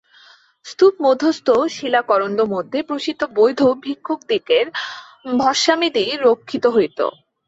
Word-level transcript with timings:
স্তূপমধ্যস্থ 0.65 1.47
শিলাকরণ্ডমধ্যে 1.75 2.79
প্রসিদ্ধ 2.83 3.21
বৌদ্ধ 3.37 3.61
ভিক্ষুকদিগের 3.83 4.65
ভস্মাদি 5.39 6.05
রক্ষিত 6.21 6.65
হইত। 6.67 6.99